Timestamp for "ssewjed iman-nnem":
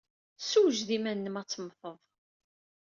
0.39-1.35